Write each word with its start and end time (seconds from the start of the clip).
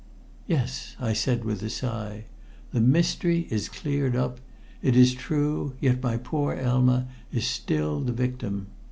"Yes," 0.47 0.95
I 0.99 1.13
said 1.13 1.45
with 1.45 1.61
a 1.61 1.69
sigh. 1.69 2.23
"The 2.71 2.81
mystery 2.81 3.45
is 3.51 3.69
cleared 3.69 4.15
up, 4.15 4.39
it 4.81 4.95
is 4.95 5.13
true, 5.13 5.75
yet 5.79 6.01
my 6.01 6.17
poor 6.17 6.55
Elma 6.55 7.07
is 7.31 7.45
still 7.45 7.99
the 7.99 8.11
victim." 8.11 8.65